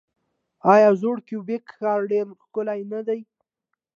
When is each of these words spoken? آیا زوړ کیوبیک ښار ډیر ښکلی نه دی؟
آیا 0.73 0.89
زوړ 1.01 1.17
کیوبیک 1.27 1.63
ښار 1.77 2.01
ډیر 2.11 2.27
ښکلی 2.43 2.81
نه 2.91 2.99
دی؟ 3.07 3.21